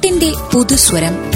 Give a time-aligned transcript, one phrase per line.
[0.00, 1.32] പാട്ടിന്റെ പുതുസ്വരം.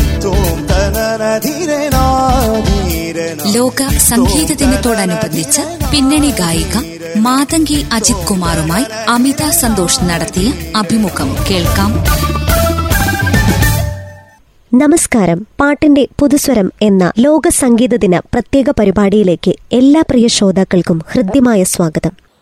[3.54, 5.60] ലോക സംഗീത ദിനത്തോടനുബന്ധിച്ച്
[5.92, 6.76] പിന്നണി ഗായിക
[7.16, 11.92] മാതങ്കി അജിത് കുമാറുമായി അമിത സന്തോഷ് നടത്തിയ അഭിമുഖം കേൾക്കാം.
[14.74, 15.46] നമസ്കാരം.
[15.60, 22.33] പാട്ടിന്റെ പുതുസ്വരം എന്ന ലോക സംഗീത ദിന പ്രത്യേക പരിപാടിയിലേക്ക് എല്ലാ പ്രിയ ശ്രോതാക്കൾക്കും ഹൃദ്യമായ സ്വാഗതം.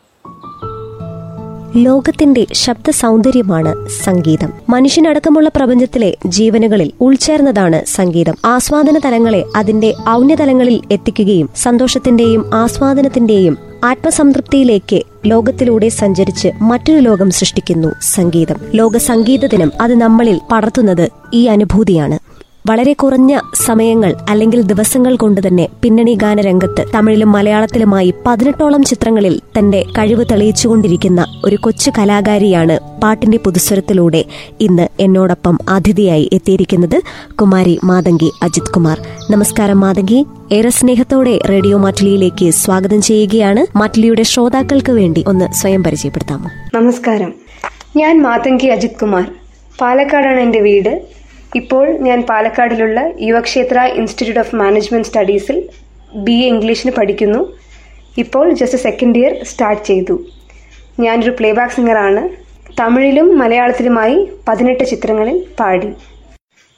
[1.77, 4.53] ലോകത്തിന്റെ ശബ്ദ സൗന്ദര്യമാണ് സംഗീതം.
[4.71, 8.35] മനുഷ്യനടക്കമുള്ള പ്രപഞ്ചത്തിലെ ജീവനുകളിൽ ഉൾച്ചേർന്നതാണ് സംഗീതം.
[8.45, 18.57] ആസ്വാദന തലങ്ങളെ അതിന്റെ ഔന്യതലങ്ങളിൽ എത്തിക്കുകയും സന്തോഷത്തിന്റെയും ആസ്വാദനത്തിന്റെയും ആത്മസംതൃപ്തിയിലേക്ക് ലോകത്തിലൂടെ സഞ്ചരിച്ച് മറ്റൊരു ലോകം സൃഷ്ടിക്കുന്നു സംഗീതം.
[18.75, 22.32] ലോക സംഗീത ദിനം അത് നമ്മളിൽ പടർത്തുന്നത് ഈ അനുഭൂതിയാണ്.
[22.67, 30.25] വളരെ കുറഞ്ഞ സമയങ്ങൾ അല്ലെങ്കിൽ ദിവസങ്ങൾ കൊണ്ട് തന്നെ പിന്നണി ഗാനരംഗത്ത് തമിഴിലും മലയാളത്തിലുമായി പതിനെട്ടോളം ചിത്രങ്ങളിൽ തന്റെ കഴിവ്
[30.31, 34.25] തെളിയിച്ചുകൊണ്ടിരിക്കുന്ന ഒരു കൊച്ചു കലാകാരിയാണ് പാട്ടിന്റെ പുതുസ്വരത്തിലൂടെ
[34.61, 37.03] ഇന്ന് എന്നോടൊപ്പം അതിഥിയായി എത്തിയിരിക്കുന്നത്
[37.35, 39.01] കുമാരി മാതങ്കി അജിത് കുമാർ.
[39.31, 40.25] നമസ്കാരം മാതങ്കി.
[40.53, 43.79] ഏറെ സ്നേഹത്തോടെ റേഡിയോ മാറ്റിലിയിലേക്ക് സ്വാഗതം ചെയ്യുകയാണ്.
[43.79, 46.81] മാറ്റിലിയുടെ ശ്രോതാക്കൾക്ക് വേണ്ടി ഒന്ന് സ്വയം പരിചയപ്പെടുത്താമോ?
[46.81, 47.33] നമസ്കാരം.
[47.97, 49.31] ഞാൻ മാതങ്കി അജിത് കുമാർ.
[49.81, 51.22] പാലക്കാടാണ് എന്റെ വീട്.
[51.61, 55.57] ഇപ്പോൾ ഞാൻ പാലക്കാടിലുള്ള യുവക്ഷേത്ര ഇൻസ്റ്റിറ്റ്യൂട്ട് ഓഫ് മാനേജ്മെന്റ് സ്റ്റഡീസിൽ
[56.27, 57.41] ബി എ ഇംഗ്ലീഷിന് പഠിക്കുന്നു.
[58.23, 60.17] ഇപ്പോൾ ജസ്റ്റ് സെക്കൻഡ് ഇയർ സ്റ്റാർട്ട് ചെയ്തു.
[61.05, 62.23] ഞാനൊരു പ്ലേബാക്ക് സിംഗറാണ്
[62.81, 64.17] തമിഴിലും മലയാളത്തിലുമായി
[64.49, 65.91] പതിനെട്ട് ചിത്രങ്ങളിൽ പാടി.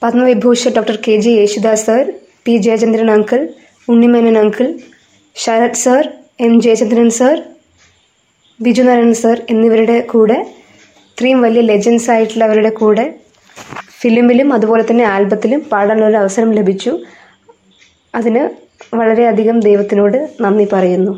[0.02, 2.04] Padma Vibhushan doctor K J Yesudas sir
[2.46, 3.40] P Jayachandran uncle
[3.88, 4.66] Unni Menon uncle
[5.36, 6.02] Sarath sir
[6.46, 7.36] M Jayachandran sir
[8.60, 10.38] Biju Narayanan sir എന്നിവരുടെ കൂടെ
[11.08, 13.04] ഇത്രയും വലിയ ലെജൻസ് ആയിട്ടുള്ളവരുടെ കൂടെ
[14.00, 16.92] ഫിലിമിലും അതുപോലെ തന്നെ ആൽബത്തിലും പാടാനൊരു അവസരം ലഭിച്ചു.
[18.14, 18.42] അതിന്
[18.96, 21.12] വളരെയധികം ദൈവത്തിനോട് നന്ദി പറയുന്നു.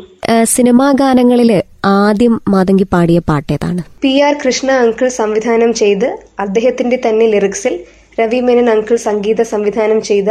[0.44, 3.82] സിനിമാ ഗാനങ്ങളിൽ ആദ്യം മാതങ്കി പാടിയ പാട്ടേതാണ്?
[4.02, 7.80] പി ആർ കൃഷ്ണ അങ്കിൾ സംവിധാനം ചെയ്ത് അദ്ദേഹത്തിന്റെ തന്നെ ലിറിക്സിൽ
[8.20, 10.30] രവി മേനൻ അങ്കിൾ സംഗീത സംവിധാനം ചെയ്ത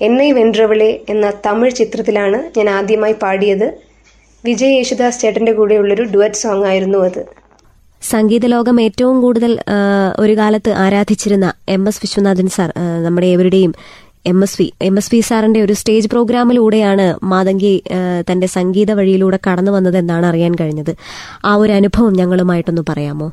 [0.00, 3.68] എന്നെ വെൻട്രവിളെ എന്ന തമിഴ് ചിത്രത്തിലാണ് ഞാൻ ആദ്യമായി പാടിയത്.
[4.44, 7.22] വിജയ് യേശുദാസ് ചേട്ടന്റെ കൂടെയുള്ളൊരു ഡുവറ്റ് സോങ് ആയിരുന്നു അത്.
[8.02, 9.52] സംഗീത ലോകം ഏറ്റവും കൂടുതൽ
[10.18, 12.68] ഒരു കാലത്ത് ആരാധിച്ചിരുന്ന എം എസ് വിശ്വനാഥൻ സാർ
[13.04, 13.72] നമ്മുടെ ഏവരുടെയും
[14.26, 17.72] M S V M S V സാറിന്റെ ഒരു സ്റ്റേജ് പ്രോഗ്രാമിലൂടെയാണ് മാതങ്കി
[18.30, 20.92] തന്റെ സംഗീത വഴിയിലൂടെ കടന്നു വന്നത് എന്നാണ് അറിയാൻ കഴിഞ്ഞത്.
[21.44, 23.28] ആ ഒരു അനുഭവം ഞങ്ങളുമായിട്ടൊന്ന് പറയാമോ?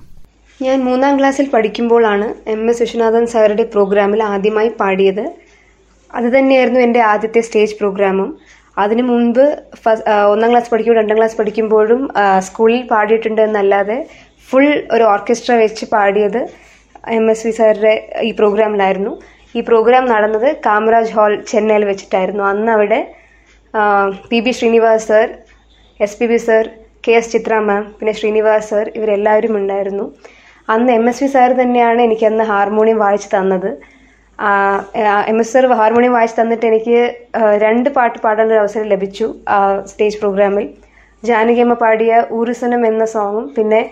[0.60, 5.26] ഞാൻ മൂന്നാം ക്ലാസ്സിൽ പഠിക്കുമ്പോഴാണ് എം എസ് വിശ്വനാഥൻ സാറുടെ പ്രോഗ്രാമിൽ ആദ്യമായി പാടിയത്.
[6.12, 8.30] അത് തന്നെയായിരുന്നു എന്റെ ആദ്യത്തെ സ്റ്റേജ് പ്രോഗ്രാമും.
[8.78, 9.44] അതിനു മുൻപ്
[10.34, 12.02] ഒന്നാം ക്ലാസ് പഠിക്കുമ്പോൾ രണ്ടാം ക്ലാസ് പഠിക്കുമ്പോഴും
[12.48, 13.98] സ്കൂളിൽ പാടിയിട്ടുണ്ട് എന്നല്ലാതെ
[14.54, 14.66] ഫുൾ
[14.96, 16.42] ഒരു ഓർക്കസ്ട്ര വെച്ച് പാടിയത്
[17.16, 17.94] എം എസ് വി സാറിന്റെ
[18.28, 19.14] ഈ പ്രോഗ്രാമിലായിരുന്നു
[19.56, 22.44] ഈ പ്രോഗ്രാം നടന്നത് കാമരാജ് ഹാൾ ചെന്നൈയിൽ വെച്ചിട്ടായിരുന്നു.
[22.50, 23.00] അന്ന് അവിടെ
[24.32, 25.26] P B Srinivas sir
[26.00, 26.64] S P B sir
[27.08, 30.06] K S Chithra ma'am പിന്നെ ശ്രീനിവാസ് സർ ഇവരെല്ലാവരും ഉണ്ടായിരുന്നു.
[30.68, 33.70] അന്ന് എം എസ് വി സാർ തന്നെയാണ് എനിക്ക് അന്ന് ഹാർമോണിയം വായിച്ചു തന്നത്.
[35.32, 37.00] എം എസ് സാർ ഹാർമോണിയം വായിച്ചു തന്നിട്ട് എനിക്ക്
[37.66, 39.28] രണ്ട് പാട്ട് പാടാനൊരു അവസരം ലഭിച്ചു
[39.92, 40.68] സ്റ്റേജ് പ്രോഗ്രാമിൽ
[41.24, 43.84] ജാനകിയമ്മ പാടിയ ഊരുസനം എന്ന സോങ്ങും പിന്നെ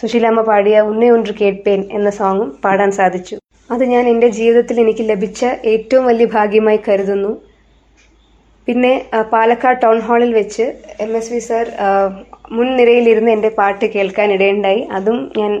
[0.00, 3.36] സുശീലാമ്മ പാടിയ ഉന്നേ ഒன்று കേൾപ്പേൻ എന്ന സോങ്ങും പാടാൻ സാധിച്ചു.
[3.74, 5.40] അത് ഞാൻ എന്റെ ജീവിതത്തിൽ എനിക്ക് ലഭിച്ച
[5.72, 7.32] ഏറ്റവും വലിയ ഭാഗ്യമായി കരുതുന്നു.
[8.68, 8.92] പിന്നെ
[9.32, 10.64] പാലക്കാട് ടൗൺ ഹാളിൽ വെച്ച്
[11.04, 11.66] എം എസ് വി സാർ
[12.56, 14.82] മുൻനിരയിലിരുന്ന് എന്റെ പാട്ട് കേൾക്കാൻ ഇടയുണ്ടായി.
[14.98, 15.52] അതും ഞാൻ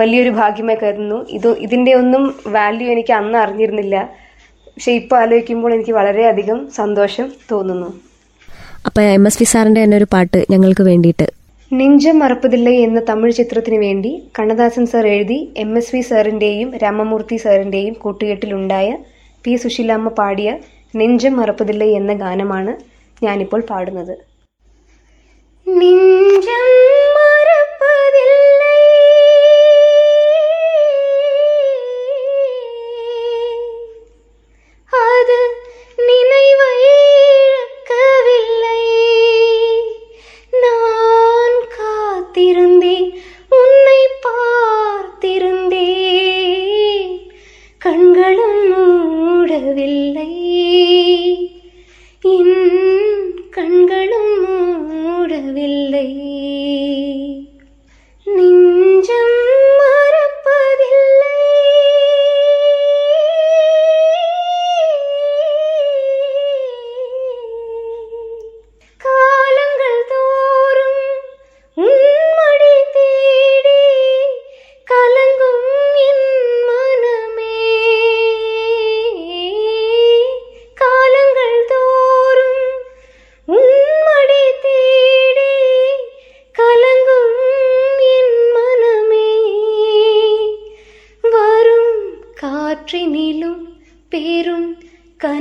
[0.00, 1.18] വലിയൊരു ഭാഗ്യമായി കരുതുന്നു.
[1.36, 2.24] ഇത് ഇതിന്റെ ഒന്നും
[2.58, 3.96] വാല്യൂ എനിക്ക് അന്ന് അറിഞ്ഞിരുന്നില്ല.
[4.74, 7.90] പക്ഷെ ഇപ്പോൾ ആലോചിക്കുമ്പോൾ എനിക്ക് വളരെയധികം സന്തോഷം തോന്നുന്നു.
[8.86, 11.26] അപ്പം എം എസ് വി സാറിന്റെ തന്നെ ഒരു പാട്ട് ഞങ്ങൾക്ക് വേണ്ടിയിട്ട്
[11.70, 17.94] നെഞ്ചം മറപ്പതില്ലേ എന്ന തമിഴ് ചിത്രത്തിന് വേണ്ടി കണ്ണദാസൻ സാർ എഴുതി എം എസ് വി സാറിന്റെയും രാമമൂർത്തി സാറിന്റെയും
[17.94, 18.88] കൂട്ടുകെട്ടിലുണ്ടായ
[19.44, 20.50] പി സുശീലാമ്മ പാടിയ
[20.94, 22.72] നെഞ്ചം മറപ്പതില്ലേ എന്ന ഗാനമാണ്
[23.22, 24.14] ഞാനിപ്പോൾ പാടുന്നത്.
[25.66, 26.69] നെഞ്ചം
[48.40, 50.32] கண்களும் மூடவில்லை.
[52.20, 54.48] என் கண்களும்
[54.96, 56.69] மூடவில்லை.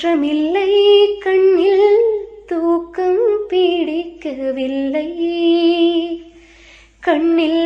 [0.04, 0.70] தோற்றமில்லை
[1.18, 2.00] கண்ணில்
[2.46, 5.08] தூக்கம் பிடிக்கவில்லை.
[7.00, 7.63] கண்ணில்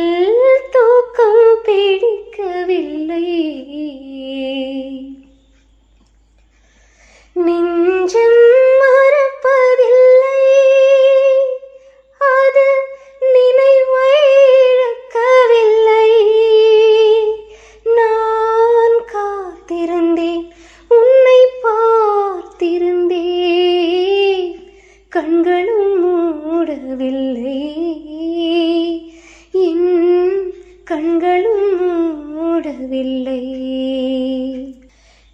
[31.78, 33.40] மூடவில்லை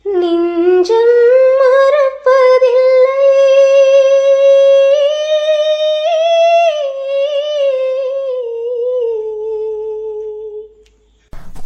[0.05, 1.15] நெஞ்சம்
[1.61, 3.19] மறப்பதில்லை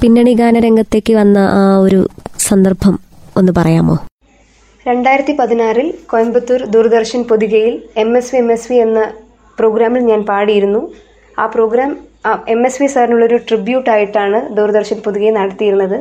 [0.00, 2.00] പിന്നണി ഗാനരംഗത്തേക്ക് വന്ന ആ ഒരു
[2.40, 2.94] സന്ദർഭം
[3.36, 3.96] ഒന്ന് പറയാമോ
[4.86, 9.00] രണ്ടായിരത്തി പതിനാറിൽ Coimbatore Doordarshan പൊതികയിൽ M S V M S V എന്ന
[9.58, 10.82] പ്രോഗ്രാമിൽ ഞാൻ പാടിയിരുന്നു
[11.38, 11.90] ആ പ്രോഗ്രാം
[12.25, 15.97] എം എസ് വി സാറിനുള്ളൊരു ട്രിബ്യൂട്ടായിട്ടാണ് ദൂരദർശൻ പുതുകെ നടത്തിയിരുന്നത്.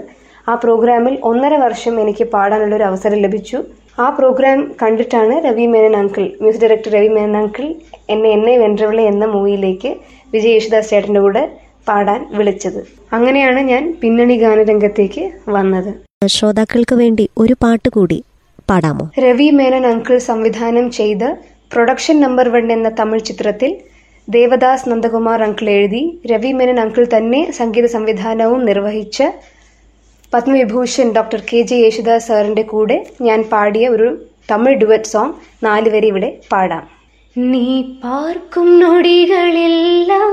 [0.49, 3.59] ആ പ്രോഗ്രാമിൽ ഒന്നര വർഷം എനിക്ക് പാടാനുള്ളൊരു അവസരം ലഭിച്ചു.
[4.01, 7.75] ആ പ്രോഗ്രാം കണ്ടിട്ടാണ് Ravi Menon uncle music director Ravi Menon uncle
[8.11, 9.97] എന്നെ എന്നെ വെൻട്രവിള എന്ന മൂവിയിലേക്ക്
[10.33, 11.43] വിജയ് യേശുദാസ് ചേട്ടന്റെ കൂടെ
[11.89, 12.81] പാടാൻ വിളിച്ചത്.
[13.13, 15.91] അങ്ങനെയാണ് ഞാൻ പിന്നണി ഗാനരംഗത്തേക്ക് വന്നത്.
[16.27, 18.19] ശ്രോതാക്കൾക്ക് വേണ്ടി ഒരു പാട്ട് കൂടി
[18.71, 19.11] പാടാമോ?
[19.27, 21.23] രവി മേനൻ അങ്കിൾ സംവിധാനം ചെയ്ത
[21.73, 23.71] പ്രൊഡക്ഷൻ നമ്പർ വൺ എന്ന തമിഴ് ചിത്രത്തിൽ
[24.29, 29.21] ദേവദാസ് നന്ദകുമാർ അങ്കിൾ എഴുതി രവി മേനൻ അങ്കിൾ തന്നെ സംഗീത സംവിധാനവും നിർവഹിച്ച
[30.33, 34.09] Padma Vibhushan doctor K J Yesudas സാറിന്റെ കൂടെ ഞാൻ പാടിയ ഒരു
[34.51, 35.35] തമിഴ് ഡുവറ്റ് സോങ്
[35.65, 36.85] നാലുവരെ ഇവിടെ പാടാം.
[37.37, 40.31] നീ പാർക്കും നൊടികളെല്ലാം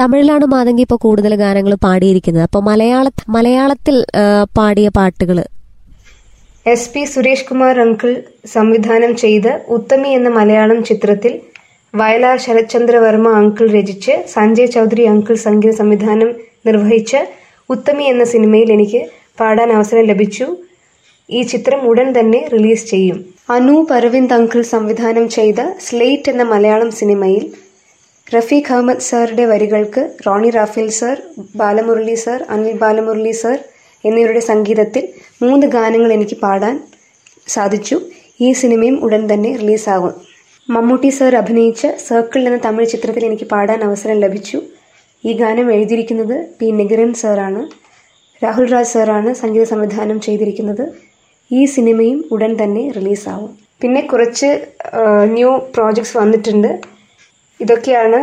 [0.00, 2.44] തമിഴിലാണ് മാതങ്കി ഇപ്പോൾ കൂടുതൽ ഗാനങ്ങൾ പാടിയിരിക്കുന്നത്.
[2.48, 3.96] അപ്പോൾ മലയാള മലയാളത്തിൽ
[4.58, 5.38] പാടിയ പാട്ടുകൾ
[6.72, 8.10] S P Suresh Kumar uncle
[8.54, 11.32] സംവിധാനം ചെയ്ത് ഉത്തമി എന്ന മലയാളം ചിത്രത്തിൽ
[11.94, 16.30] വയലാർ ശരത്ചന്ദ്രവർമ്മ അങ്കിൾ രചിച്ച് സഞ്ജയ് ചൗധരി അങ്കിൾ സംഗീത സംവിധാനം
[16.68, 17.14] നിർവഹിച്ച
[17.74, 19.02] ഉത്തമി എന്ന സിനിമയിൽ എനിക്ക്
[19.40, 20.46] പാടാൻ അവസരം ലഭിച്ചു.
[21.30, 23.18] ഈ ചിത്രം ഉടൻ തന്നെ റിലീസ് ചെയ്യും.
[23.56, 27.44] അനൂപ് അരവിന്ദ് അങ്കിൾ സംവിധാനം ചെയ്ത സ്ലേറ്റ് എന്ന മലയാളം സിനിമയിൽ
[28.32, 31.16] റഫീഖ് അഹമ്മദ് സാറുടെ വരികൾക്ക് Roni Raphael sir
[31.60, 33.56] Balamurali sir Anil Balamurali sir
[34.08, 35.04] എന്നിവരുടെ സംഗീതത്തിൽ
[35.42, 36.76] മൂന്ന് ഗാനങ്ങൾ എനിക്ക് പാടാൻ
[37.54, 37.96] സാധിച്ചു.
[38.46, 40.14] ഈ സിനിമയും ഉടൻ തന്നെ റിലീസാകും.
[40.68, 44.58] മമ്മൂട്ടി സർ അഭിനയിച്ച സർക്കിൾ എന്ന തമിഴ് ചിത്രത്തിൽ എനിക്ക് പാടാൻ അവസരം ലഭിച്ചു.
[45.24, 47.62] ഈ ഗാനം എഴുതിയിരിക്കുന്നത് പി നിഗരൻ സാറാണ്.
[48.42, 50.84] രാഹുൽ രാജ് സാറാണ് സംഗീത സംവിധാനം ചെയ്തിരിക്കുന്നത്.
[51.50, 53.52] ഈ സിനിമയും ഉടൻ തന്നെ റിലീസാവും
[53.82, 54.50] പിന്നെ കുറച്ച്
[55.36, 56.72] ന്യൂ പ്രോജക്ട്സ് വന്നിട്ടുണ്ട്.
[57.64, 58.18] ഇതൊക്കെയാണ്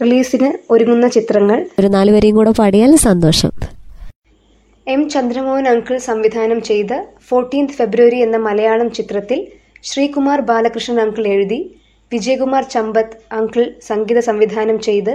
[0.00, 1.58] റിലീസിന് ഒരുങ്ങുന്ന ചിത്രങ്ങൾ.
[1.80, 3.50] ഒരു നാലുപേരെയും കൂടെ പാടിയാൽ സന്തോഷം.
[4.86, 6.92] എം ചന്ദ്രമോഹൻ അങ്കിൾ സംവിധാനം ചെയ്ത
[7.28, 9.40] ഫോർട്ടീൻത് ഫെബ്രുവരി എന്ന മലയാളം ചിത്രത്തിൽ
[9.90, 11.60] ശ്രീകുമാർ ബാലകൃഷ്ണൻ അങ്കിൾ എഴുതി
[12.12, 15.12] വിജയകുമാർ ചമ്പത്ത് അങ്കിൾ സംഗീത സംവിധാനം ചെയ്ത്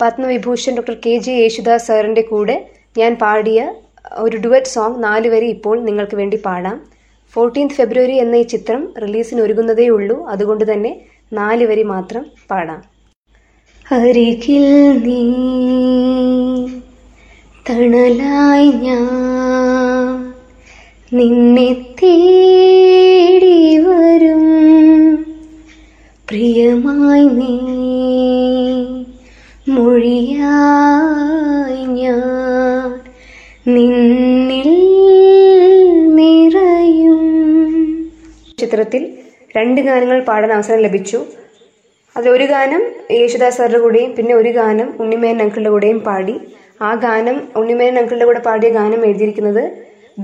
[0.00, 2.56] Padma Vibhushan doctor K J Yesudas സാറിന്റെ കൂടെ
[2.98, 3.60] ഞാൻ പാടിയ
[4.24, 6.76] ഒരു ഡുവറ്റ് സോങ് നാലുവരി ഇപ്പോൾ നിങ്ങൾക്ക് വേണ്ടി പാടാം.
[7.34, 10.16] ഫോർട്ടീൻത് ഫെബ്രുവരി എന്ന ഈ ചിത്രം റിലീസിന് ഒരുങ്ങുന്നതേ ഉള്ളൂ.
[10.34, 10.92] അതുകൊണ്ട് തന്നെ
[11.32, 12.82] നാല് വരി മാത്രം പാടാം.
[13.92, 15.24] അരികിൽ നീ
[17.70, 20.34] തണലായി ഞാൻ
[21.12, 25.26] നിന്നെ തേടി വരും.
[26.30, 27.58] പ്രിയമായി നീ
[29.68, 33.00] മൊഴിയായി ഞാൻ
[33.74, 34.70] നിന്നിൽ
[36.14, 38.08] നിറയും.
[38.58, 39.17] ചിത്രത്തിൽ
[39.58, 41.18] രണ്ട് ഗാനങ്ങൾ പാടാൻ അവസരം ലഭിച്ചു.
[42.16, 42.82] അതിലൊരു ഗാനം
[43.18, 46.34] യേശുദാസ് സാറിന്റെ കൂടെയും പിന്നെ ഒരു ഗാനം ഉണ്ണിമേൻ അങ്കിളുടെ കൂടെയും പാടി.
[46.86, 49.62] ആ ഗാനം ഉണ്ണിമേൻ അങ്കിളുടെ കൂടെ പാടിയ ഗാനം എഴുതിയിരിക്കുന്നത്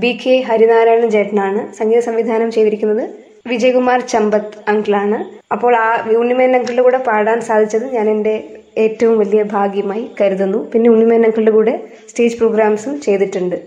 [0.01, 1.61] ബി കെ ഹരിനാരായണൻ ചേട്ടനാണ്.
[1.77, 3.03] സംഗീത സംവിധാനം ചെയ്തിരിക്കുന്നത്
[3.51, 5.17] വിജയകുമാർ ചമ്പത്ത് അങ്കിളാണ്.
[5.53, 5.89] അപ്പോൾ ആ
[6.21, 8.35] ഉണ്ണിമേൻ അങ്കിളുടെ കൂടെ പാടാൻ സാധിച്ചത് ഞാൻ എന്റെ
[8.83, 10.59] ഏറ്റവും വലിയ ഭാഗ്യമായി കരുതുന്നു.
[10.71, 11.75] പിന്നെ ഉണ്ണിമേൻ അങ്കിളുടെ കൂടെ
[12.09, 13.57] സ്റ്റേജ് പ്രോഗ്രാംസും ചെയ്തിട്ടുണ്ട്.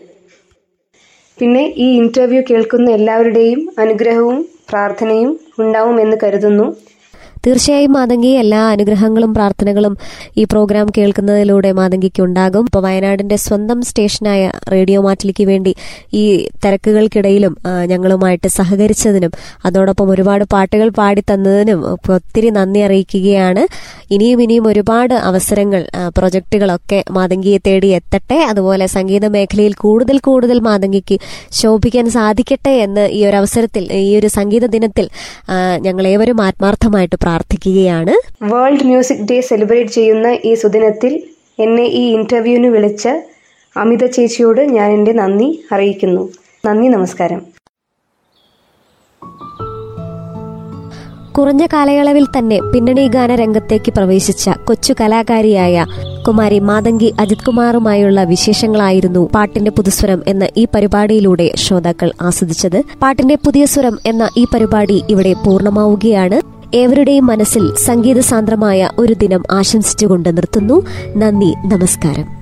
[1.38, 4.38] പിന്നെ ഈ ഇന്റർവ്യൂ കേൾക്കുന്ന എല്ലാവരുടെയും അനുഗ്രഹവും
[4.70, 6.68] പ്രാർത്ഥനയും ഉണ്ടാവുമെന്ന് കരുതുന്നു.
[7.46, 9.92] തീർച്ചയായും മാതങ്കി എല്ലാ അനുഗ്രഹങ്ങളും പ്രാർത്ഥനകളും
[10.36, 12.64] ഈ പ്രോഗ്രാം കേൾക്കുന്നതിലൂടെ മാതങ്കിക്ക് ഉണ്ടാകും.
[12.68, 15.72] ഇപ്പോൾ വയനാടിന്റെ സ്വന്തം സ്റ്റേഷനായ റേഡിയോ മാറ്റിലിക്ക് വേണ്ടി
[16.20, 16.24] ഈ
[16.64, 17.54] തിരക്കുകൾക്കിടയിലും
[17.92, 19.32] ഞങ്ങളുമായിട്ട് സഹകരിച്ചതിനും
[19.64, 21.80] അതോടൊപ്പം ഒരുപാട് പാട്ടുകൾ പാടി തന്നതിനും
[22.16, 23.64] ഒത്തിരി നന്ദി അറിയിക്കുകയാണ്.
[24.14, 25.82] ഇനിയും ഇനിയും ഒരുപാട് അവസരങ്ങൾ
[26.16, 28.38] പ്രൊജക്ടുകളൊക്കെ മാതങ്കിയെ തേടി എത്തട്ടെ.
[28.50, 31.18] അതുപോലെ സംഗീത മേഖലയിൽ കൂടുതൽ കൂടുതൽ മാതങ്കിക്ക്
[31.60, 35.08] ശോഭിക്കാൻ സാധിക്കട്ടെ എന്ന് ഈ ഒരു അവസരത്തിൽ ഈ ഒരു സംഗീത ദിനത്തിൽ
[35.86, 38.14] ഞങ്ങൾ ഏവരും ആത്മാർത്ഥമായിട്ട് പ്രാർത്ഥിക്കുകയാണ്.
[38.52, 41.14] വേൾഡ് മ്യൂസിക് ഡേ സെലിബ്രേറ്റ് ചെയ്യുന്ന ഈ സുദിനത്തിൽ
[41.66, 43.08] എന്നെ ഈ ഇന്റർവ്യൂവിന് വിളിച്ച
[43.76, 46.22] അമിത ചേച്ചിയോട് ഞാൻ എന്റെ നന്ദി അറിയിക്കുന്നു.
[46.66, 47.40] നന്ദി നമസ്കാരം.
[51.38, 55.86] കുറഞ്ഞ കാലയളവിൽ തന്നെ പിന്നണി ഗാന രംഗത്തേക്ക് പ്രവേശിച്ച കൊച്ചു കലാകാരിയായ
[56.28, 62.82] കുമാരി മാതങ്കി അജിത് കുമാറുമായുള്ള വിശേഷങ്ങളായിരുന്നു പാട്ടിന്റെ പുതുസ്വരം എന്ന ഈ പരിപാടിയിലൂടെ ശ്രോതാക്കൾ ആസ്വദിച്ചത്.
[63.02, 66.40] പാട്ടിന്റെ പുതിയ സ്വരം എന്ന ഈ പരിപാടി ഇവിടെ പൂർണമാവുകയാണ്.
[66.76, 70.86] ഏവരുടെയും മനസ്സിൽ സംഗീത സാന്ദ്രമായ ഒരു ദിനം ആശംസിച്ചുകൊണ്ട് നിർത്തുന്നു.
[71.16, 72.38] നന്ദി നമസ്കാരം.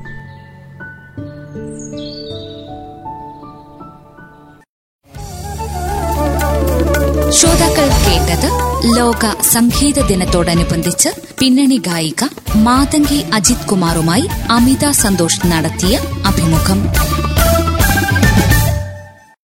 [7.31, 12.25] ശ്രോതാക്കൾ കേട്ടത് ലോക സംഗീത ദിനത്തോടനുബന്ധിച്ച് പിന്നണി ഗായിക
[12.57, 15.95] മാതങ്കി അജിത് കുമാറുമായി അമിത സന്തോഷ് നടത്തിയ
[16.27, 16.79] അഭിമുഖം.